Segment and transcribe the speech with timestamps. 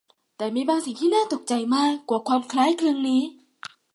[0.37, 3.21] แต่มีบางสิ่งที่น่าตกใจมากกว่าความคล้ายคลึงนี้